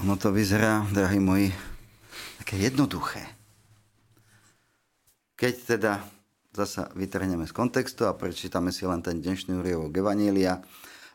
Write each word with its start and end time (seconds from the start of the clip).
Ono 0.00 0.16
to 0.16 0.32
vyzerá, 0.32 0.88
drahí 0.96 1.20
moji, 1.20 1.52
také 2.40 2.56
jednoduché. 2.56 3.20
Keď 5.36 5.76
teda 5.76 6.00
zasa 6.56 6.88
vytrhneme 6.96 7.44
z 7.44 7.52
kontextu 7.52 8.08
a 8.08 8.16
prečítame 8.16 8.72
si 8.72 8.88
len 8.88 9.04
ten 9.04 9.20
dnešný 9.20 9.60
úrievok 9.60 9.92
Evanília 9.92 10.64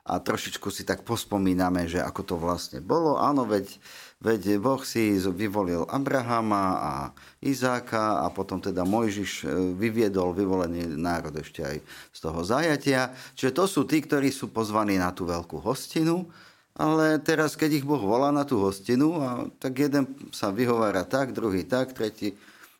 a 0.05 0.21
trošičku 0.21 0.69
si 0.69 0.85
tak 0.85 1.01
pospomíname, 1.01 1.89
že 1.89 1.97
ako 1.97 2.21
to 2.29 2.35
vlastne 2.37 2.77
bolo. 2.77 3.17
Áno, 3.17 3.49
veď, 3.49 3.73
veď 4.21 4.61
Boh 4.61 4.85
si 4.85 5.17
vyvolil 5.17 5.89
Abrahama 5.89 6.65
a 6.77 6.93
Izáka 7.41 8.21
a 8.21 8.29
potom 8.29 8.61
teda 8.61 8.85
Mojžiš 8.85 9.49
e, 9.49 9.73
vyviedol 9.81 10.37
vyvolený 10.37 10.93
národ 10.93 11.33
ešte 11.33 11.65
aj 11.65 11.77
z 12.13 12.19
toho 12.21 12.45
zajatia. 12.45 13.17
Čiže 13.33 13.49
to 13.49 13.65
sú 13.65 13.81
tí, 13.89 14.05
ktorí 14.05 14.29
sú 14.29 14.53
pozvaní 14.53 15.01
na 15.01 15.09
tú 15.09 15.25
veľkú 15.25 15.57
hostinu 15.57 16.29
ale 16.75 17.23
teraz, 17.23 17.55
keď 17.55 17.79
ich 17.79 17.85
Boh 17.87 18.03
volá 18.03 18.35
na 18.35 18.43
tú 18.43 18.59
hostinu, 18.59 19.15
a 19.23 19.47
tak 19.63 19.79
jeden 19.79 20.11
sa 20.35 20.51
vyhovára 20.51 21.07
tak, 21.07 21.31
druhý 21.31 21.63
tak, 21.63 21.95
tretí... 21.95 22.35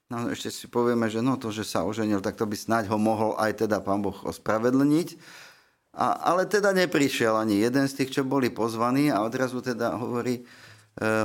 No 0.05 0.29
ešte 0.29 0.53
si 0.53 0.69
povieme, 0.69 1.09
že 1.09 1.17
no 1.17 1.33
to, 1.33 1.49
že 1.49 1.65
sa 1.65 1.81
oženil, 1.81 2.21
tak 2.21 2.37
to 2.37 2.45
by 2.45 2.53
snáď 2.53 2.93
ho 2.93 2.97
mohol 3.01 3.33
aj 3.41 3.65
teda 3.65 3.81
pán 3.81 4.05
Boh 4.05 4.13
ospravedlniť. 4.13 5.17
A, 5.95 6.29
ale 6.29 6.45
teda 6.45 6.75
neprišiel 6.75 7.33
ani 7.33 7.63
jeden 7.63 7.87
z 7.87 8.03
tých, 8.03 8.19
čo 8.19 8.21
boli 8.27 8.51
pozvaní 8.51 9.09
a 9.09 9.23
odrazu 9.23 9.63
teda 9.63 9.95
hovorí 9.95 10.43
e, 10.43 10.43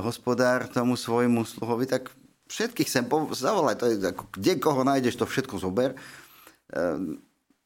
hospodár 0.00 0.70
tomu 0.70 0.94
svojmu 0.94 1.42
sluhovi, 1.42 1.90
tak 1.90 2.08
všetkých 2.48 2.88
sem 2.88 3.04
zavolaj, 3.34 3.76
to 3.82 3.90
je, 3.90 3.98
ako, 3.98 4.30
kde 4.30 4.52
koho 4.62 4.86
nájdeš, 4.86 5.18
to 5.18 5.26
všetko 5.26 5.58
zober. 5.58 5.92
E, 5.92 5.98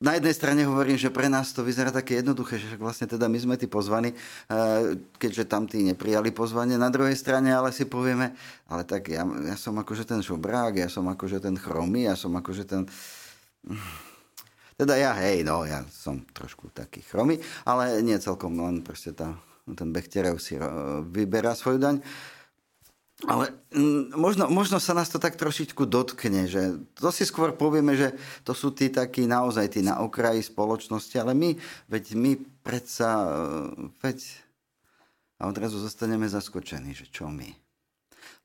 na 0.03 0.19
jednej 0.19 0.35
strane 0.35 0.67
hovorím, 0.67 0.99
že 0.99 1.15
pre 1.15 1.31
nás 1.31 1.55
to 1.55 1.63
vyzerá 1.63 1.95
také 1.95 2.19
jednoduché, 2.19 2.59
že 2.59 2.75
vlastne 2.75 3.07
teda 3.07 3.31
my 3.31 3.39
sme 3.39 3.55
tí 3.55 3.71
pozvaní, 3.71 4.11
eh, 4.13 4.99
keďže 5.23 5.47
tam 5.47 5.71
tí 5.71 5.87
neprijali 5.87 6.35
pozvanie. 6.35 6.75
Na 6.75 6.91
druhej 6.91 7.15
strane 7.15 7.55
ale 7.55 7.71
si 7.71 7.87
povieme, 7.87 8.35
ale 8.67 8.83
tak 8.83 9.09
ja, 9.09 9.23
ja 9.23 9.55
som 9.55 9.79
akože 9.79 10.03
ten 10.03 10.19
šobrák, 10.19 10.83
ja 10.83 10.91
som 10.91 11.07
akože 11.07 11.39
ten 11.39 11.55
chromy, 11.55 12.11
ja 12.11 12.19
som 12.19 12.35
akože 12.35 12.65
ten... 12.67 12.83
Teda 14.75 14.99
ja, 14.99 15.15
hej, 15.15 15.47
no, 15.47 15.63
ja 15.63 15.87
som 15.87 16.27
trošku 16.35 16.75
taký 16.75 16.99
chromy, 17.07 17.39
ale 17.63 18.03
nie 18.03 18.19
celkom, 18.19 18.59
len 18.59 18.83
proste 18.83 19.15
tá, 19.15 19.39
ten 19.79 19.95
Bechterev 19.95 20.43
si 20.43 20.59
eh, 20.59 20.67
vyberá 21.07 21.55
svoju 21.55 21.79
daň. 21.79 22.03
Ale 23.23 23.55
mm, 23.71 24.19
možno, 24.19 24.51
možno 24.51 24.83
sa 24.83 24.91
nás 24.91 25.07
to 25.07 25.23
tak 25.23 25.39
trošičku 25.39 25.87
dotkne, 25.87 26.51
že 26.51 26.83
to 26.99 27.15
si 27.15 27.23
skôr 27.23 27.55
povieme, 27.55 27.95
že 27.95 28.19
to 28.43 28.53
sú 28.53 28.75
tí 28.75 28.91
takí 28.91 29.31
naozaj 29.31 29.71
tí 29.71 29.81
na 29.87 30.03
okraji 30.03 30.43
spoločnosti, 30.43 31.15
ale 31.23 31.31
my, 31.33 31.55
veď 31.87 32.05
my 32.19 32.33
predsa, 32.67 33.11
e, 33.23 33.91
veď 34.03 34.19
a 35.39 35.51
odrazu 35.51 35.79
zostaneme 35.79 36.31
zaskočení, 36.31 36.95
že 36.95 37.11
čo 37.11 37.27
my. 37.31 37.51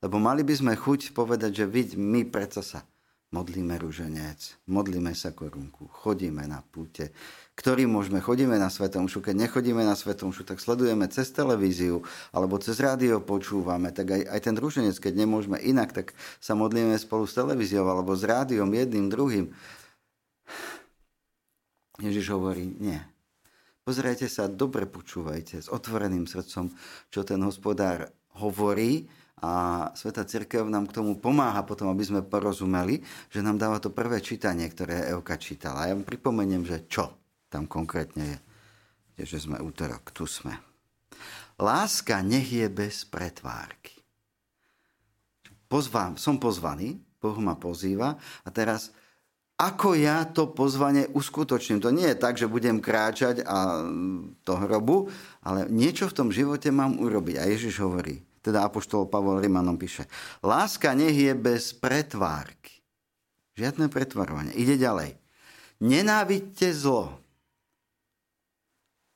Lebo 0.00 0.16
mali 0.16 0.42
by 0.42 0.54
sme 0.56 0.72
chuť 0.76 1.12
povedať, 1.12 1.62
že 1.62 1.66
vid, 1.68 1.90
my 1.94 2.26
predsa 2.26 2.64
sa 2.64 2.80
modlíme 3.30 3.78
ruženec, 3.78 4.58
modlíme 4.66 5.14
sa 5.14 5.30
korunku, 5.30 5.86
chodíme 5.86 6.42
na 6.50 6.66
púte, 6.66 7.14
ktorý 7.54 7.86
môžeme, 7.86 8.18
chodíme 8.18 8.58
na 8.58 8.66
Svetomšu, 8.66 9.22
keď 9.22 9.46
nechodíme 9.46 9.86
na 9.86 9.94
Svetomšu, 9.94 10.42
tak 10.42 10.58
sledujeme 10.58 11.06
cez 11.06 11.30
televíziu 11.30 12.02
alebo 12.34 12.58
cez 12.58 12.82
rádio 12.82 13.22
počúvame, 13.22 13.94
tak 13.94 14.10
aj, 14.10 14.22
aj 14.26 14.40
ten 14.42 14.56
ruženec, 14.58 14.98
keď 14.98 15.14
nemôžeme 15.14 15.62
inak, 15.62 15.94
tak 15.94 16.06
sa 16.42 16.58
modlíme 16.58 16.98
spolu 16.98 17.30
s 17.30 17.38
televíziou 17.38 17.86
alebo 17.86 18.18
s 18.18 18.26
rádiom, 18.26 18.66
jedným, 18.66 19.06
druhým. 19.06 19.46
Ježiš 22.02 22.34
hovorí, 22.34 22.74
nie. 22.82 22.98
Pozerajte 23.86 24.26
sa, 24.26 24.50
dobre 24.50 24.90
počúvajte, 24.90 25.62
s 25.62 25.68
otvoreným 25.70 26.26
srdcom, 26.26 26.72
čo 27.14 27.20
ten 27.22 27.38
hospodár 27.46 28.10
hovorí, 28.40 29.06
a 29.40 29.88
Sveta 29.96 30.28
Cirkev 30.28 30.68
nám 30.68 30.84
k 30.84 31.00
tomu 31.00 31.16
pomáha 31.16 31.64
potom, 31.64 31.88
aby 31.88 32.04
sme 32.04 32.20
porozumeli, 32.20 33.00
že 33.32 33.40
nám 33.40 33.56
dáva 33.56 33.80
to 33.80 33.88
prvé 33.88 34.20
čítanie, 34.20 34.68
ktoré 34.68 35.08
Euka 35.16 35.40
čítala. 35.40 35.88
Ja 35.88 35.96
vám 35.96 36.04
pripomeniem, 36.04 36.68
že 36.68 36.84
čo 36.84 37.16
tam 37.48 37.64
konkrétne 37.64 38.38
je. 39.16 39.24
Že 39.24 39.52
sme 39.52 39.56
útorok, 39.60 40.12
tu 40.16 40.24
sme. 40.24 40.56
Láska 41.60 42.24
nech 42.24 42.48
je 42.48 42.64
bez 42.72 43.04
pretvárky. 43.04 44.00
Pozvám, 45.68 46.16
som 46.16 46.40
pozvaný, 46.40 46.96
Boh 47.20 47.36
ma 47.36 47.52
pozýva 47.52 48.16
a 48.16 48.48
teraz 48.48 48.96
ako 49.60 49.92
ja 49.92 50.24
to 50.24 50.56
pozvanie 50.56 51.04
uskutočním. 51.12 51.84
To 51.84 51.92
nie 51.92 52.08
je 52.08 52.16
tak, 52.16 52.40
že 52.40 52.48
budem 52.48 52.80
kráčať 52.80 53.44
a 53.44 53.84
to 54.40 54.56
hrobu, 54.56 55.12
ale 55.44 55.68
niečo 55.68 56.08
v 56.08 56.16
tom 56.16 56.28
živote 56.32 56.72
mám 56.72 56.96
urobiť. 56.96 57.36
A 57.36 57.44
Ježiš 57.44 57.76
hovorí, 57.84 58.24
teda 58.40 58.64
Apoštol 58.64 59.08
Pavol 59.08 59.40
Rimanom 59.40 59.76
píše, 59.76 60.08
láska 60.40 60.96
nech 60.96 61.16
je 61.16 61.32
bez 61.36 61.76
pretvárky. 61.76 62.80
Žiadne 63.60 63.92
pretvarovanie. 63.92 64.56
Ide 64.56 64.80
ďalej. 64.80 65.20
Nenávidte 65.84 66.72
zlo. 66.72 67.20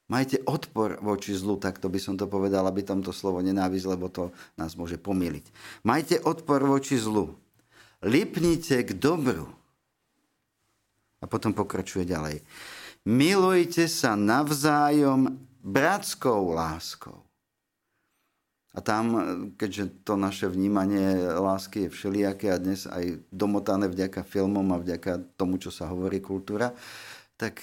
Majte 0.04 0.36
odpor 0.44 1.00
voči 1.00 1.32
zlu, 1.32 1.56
tak 1.56 1.80
to 1.80 1.88
by 1.88 1.96
som 1.96 2.20
to 2.20 2.28
povedal, 2.28 2.68
aby 2.68 2.84
tam 2.84 3.00
to 3.00 3.08
slovo 3.08 3.40
nenávisť, 3.40 3.86
lebo 3.88 4.12
to 4.12 4.36
nás 4.60 4.76
môže 4.76 5.00
pomýliť. 5.00 5.48
Majte 5.80 6.20
odpor 6.20 6.60
voči 6.60 7.00
zlu. 7.00 7.32
Lipnite 8.04 8.84
k 8.84 8.92
dobru. 8.92 9.48
A 11.18 11.24
potom 11.24 11.56
pokračuje 11.56 12.04
ďalej. 12.04 12.44
Milujte 13.08 13.88
sa 13.88 14.12
navzájom 14.12 15.40
bratskou 15.64 16.52
láskou. 16.52 17.23
A 18.74 18.82
tam, 18.82 19.04
keďže 19.54 20.02
to 20.02 20.18
naše 20.18 20.50
vnímanie 20.50 21.14
lásky 21.38 21.86
je 21.86 21.94
všelijaké 21.94 22.50
a 22.50 22.58
dnes 22.58 22.90
aj 22.90 23.22
domotané 23.30 23.86
vďaka 23.86 24.26
filmom 24.26 24.66
a 24.74 24.82
vďaka 24.82 25.38
tomu, 25.38 25.62
čo 25.62 25.70
sa 25.70 25.86
hovorí 25.86 26.18
kultúra, 26.18 26.74
tak 27.38 27.62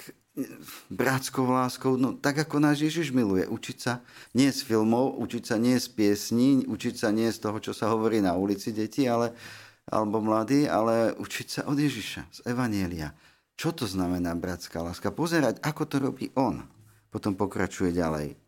bratskou 0.88 1.44
láskou, 1.44 2.00
no 2.00 2.16
tak 2.16 2.40
ako 2.40 2.56
náš 2.56 2.88
Ježiš 2.88 3.12
miluje. 3.12 3.44
Učiť 3.44 3.76
sa 3.76 4.00
nie 4.32 4.48
z 4.48 4.64
filmov, 4.64 5.20
učiť 5.20 5.44
sa 5.44 5.60
nie 5.60 5.76
z 5.76 5.92
piesní, 5.92 6.64
učiť 6.64 6.94
sa 6.96 7.12
nie 7.12 7.28
z 7.28 7.38
toho, 7.44 7.60
čo 7.60 7.76
sa 7.76 7.92
hovorí 7.92 8.24
na 8.24 8.32
ulici 8.32 8.72
deti, 8.72 9.04
ale, 9.04 9.36
alebo 9.84 10.24
mladí, 10.24 10.64
ale 10.64 11.12
učiť 11.20 11.46
sa 11.46 11.60
od 11.68 11.76
Ježiša, 11.76 12.20
z 12.32 12.38
Evanielia. 12.48 13.12
Čo 13.60 13.76
to 13.76 13.84
znamená 13.84 14.32
bratská 14.32 14.80
láska? 14.80 15.12
Pozerať, 15.12 15.60
ako 15.60 15.82
to 15.84 15.96
robí 16.00 16.32
on. 16.40 16.64
Potom 17.12 17.36
pokračuje 17.36 17.92
ďalej. 17.92 18.41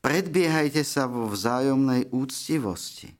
Predbiehajte 0.00 0.80
sa 0.80 1.04
vo 1.04 1.28
vzájomnej 1.28 2.08
úctivosti. 2.08 3.12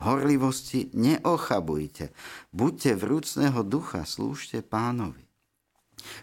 Horlivosti 0.00 0.92
neochabujte. 0.96 2.12
Buďte 2.52 2.96
vrúcného 2.96 3.60
ducha, 3.64 4.08
slúžte 4.08 4.64
pánovi. 4.64 5.24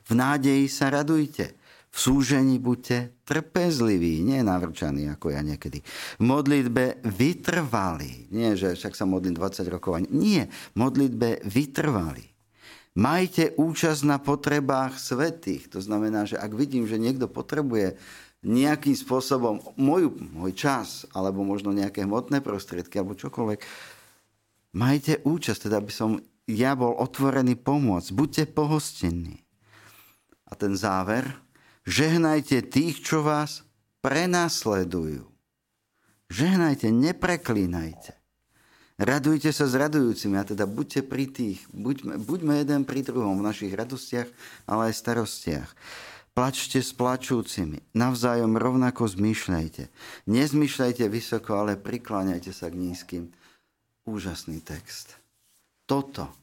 V 0.05 0.11
nádeji 0.13 0.69
sa 0.69 0.93
radujte. 0.93 1.57
V 1.91 1.97
súžení 1.99 2.55
buďte 2.55 3.11
trpezliví, 3.27 4.23
nie 4.23 4.39
navrčaní 4.47 5.11
ako 5.11 5.35
ja 5.35 5.43
niekedy. 5.43 5.83
V 6.17 6.23
modlitbe 6.23 7.03
vytrvalí. 7.03 8.31
Nie, 8.31 8.55
že 8.55 8.79
však 8.79 8.95
sa 8.95 9.03
modlím 9.03 9.35
20 9.35 9.67
rokov. 9.67 9.99
Nie, 10.07 10.47
modlitbe 10.79 11.43
vytrvalí. 11.43 12.31
Majte 12.95 13.55
účasť 13.59 14.01
na 14.07 14.19
potrebách 14.23 14.99
svetých. 14.99 15.67
To 15.71 15.83
znamená, 15.83 16.27
že 16.27 16.39
ak 16.39 16.55
vidím, 16.55 16.87
že 16.87 16.99
niekto 16.99 17.27
potrebuje 17.27 17.99
nejakým 18.41 18.97
spôsobom 18.97 19.61
moju, 19.77 20.17
môj 20.33 20.57
čas, 20.57 21.05
alebo 21.13 21.45
možno 21.45 21.69
nejaké 21.73 22.05
hmotné 22.09 22.41
prostriedky, 22.41 22.97
alebo 22.97 23.13
čokoľvek, 23.13 23.59
majte 24.73 25.21
účasť, 25.21 25.69
teda 25.69 25.77
by 25.77 25.93
som 25.93 26.17
ja 26.49 26.73
bol 26.73 26.97
otvorený 26.97 27.55
pomôcť. 27.61 28.09
Buďte 28.11 28.43
pohostinní. 28.49 29.45
A 30.49 30.57
ten 30.57 30.73
záver, 30.75 31.29
žehnajte 31.85 32.65
tých, 32.65 32.99
čo 33.05 33.21
vás 33.23 33.63
prenasledujú. 34.01 35.29
Žehnajte, 36.31 36.89
nepreklínajte. 36.89 38.17
Radujte 39.01 39.49
sa 39.49 39.65
s 39.65 39.73
radujúcimi 39.73 40.37
a 40.37 40.45
teda 40.45 40.69
buďte 40.69 41.01
pri 41.09 41.25
tých, 41.25 41.65
buďme, 41.73 42.21
buďme 42.21 42.53
jeden 42.61 42.85
pri 42.85 43.01
druhom 43.01 43.33
v 43.41 43.47
našich 43.49 43.73
radostiach, 43.73 44.29
ale 44.69 44.93
aj 44.93 44.93
starostiach. 44.93 45.69
Plačte 46.31 46.79
s 46.79 46.95
plačúcimi, 46.95 47.83
navzájom 47.91 48.55
rovnako 48.55 49.03
zmýšľajte. 49.03 49.91
Nezmýšľajte 50.31 51.03
vysoko, 51.11 51.59
ale 51.59 51.75
prikláňajte 51.75 52.51
sa 52.55 52.71
k 52.71 52.79
nízkym. 52.79 53.23
Úžasný 54.07 54.63
text. 54.63 55.19
Toto 55.83 56.40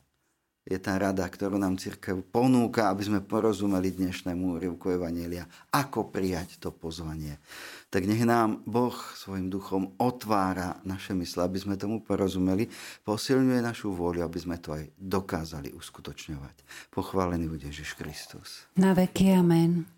je 0.68 0.76
tá 0.76 1.00
rada, 1.00 1.24
ktorú 1.24 1.56
nám 1.56 1.80
církev 1.80 2.20
ponúka, 2.28 2.92
aby 2.92 3.08
sme 3.08 3.20
porozumeli 3.24 3.88
dnešnému 3.88 4.60
úrivku 4.60 4.92
Evanielia. 4.92 5.48
Ako 5.72 6.12
prijať 6.12 6.60
to 6.60 6.68
pozvanie. 6.68 7.40
Tak 7.88 8.04
nech 8.04 8.20
nám 8.28 8.60
Boh 8.68 8.92
svojim 9.16 9.48
duchom 9.48 9.96
otvára 9.96 10.76
naše 10.84 11.16
mysle, 11.16 11.48
aby 11.48 11.56
sme 11.56 11.80
tomu 11.80 12.04
porozumeli, 12.04 12.68
posilňuje 13.08 13.64
našu 13.64 13.96
vôľu, 13.96 14.20
aby 14.28 14.38
sme 14.38 14.60
to 14.60 14.76
aj 14.76 14.92
dokázali 15.00 15.72
uskutočňovať. 15.72 16.56
Pochválený 16.92 17.48
bude 17.48 17.64
Ježiš 17.64 17.96
Kristus. 17.96 18.68
Na 18.76 18.92
veky 18.92 19.32
amen. 19.32 19.97